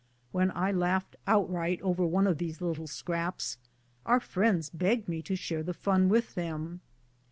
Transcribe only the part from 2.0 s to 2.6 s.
one of these